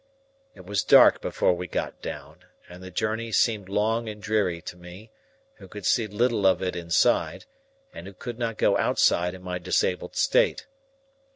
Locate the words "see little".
5.85-6.47